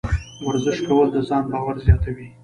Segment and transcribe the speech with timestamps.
[0.47, 2.27] ورزش کول د ځان باور زیاتوي.